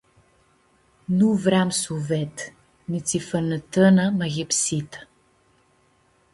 Nu 1.17 1.27
vream 1.43 1.69
su 1.81 1.95
ved 2.07 2.35
nitsi 2.91 3.19
fãnãtãna 3.27 4.05
mãyipsitã. 4.17 4.99